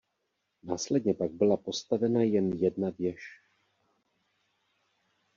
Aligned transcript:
Následně 0.63 1.13
pak 1.13 1.31
byla 1.31 1.57
postavena 1.57 2.21
jen 2.23 2.53
jedna 2.53 2.89
věž. 2.89 3.41